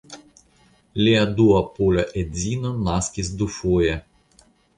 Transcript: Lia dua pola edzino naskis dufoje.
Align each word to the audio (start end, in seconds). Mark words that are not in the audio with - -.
Lia 1.01 1.19
dua 1.41 1.59
pola 1.75 2.07
edzino 2.23 2.73
naskis 2.89 3.31
dufoje. 3.43 3.95